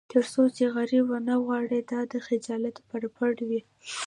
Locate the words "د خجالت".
2.11-2.75